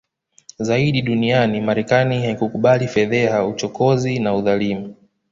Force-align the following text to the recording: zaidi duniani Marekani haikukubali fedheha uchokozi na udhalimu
zaidi 0.59 1.01
duniani 1.01 1.61
Marekani 1.61 2.21
haikukubali 2.25 2.87
fedheha 2.87 3.45
uchokozi 3.47 4.19
na 4.19 4.35
udhalimu 4.35 4.95